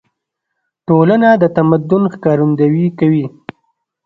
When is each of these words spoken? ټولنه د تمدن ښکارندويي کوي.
ټولنه 0.87 1.29
د 1.41 1.43
تمدن 1.57 2.03
ښکارندويي 2.13 2.87
کوي. 2.99 3.25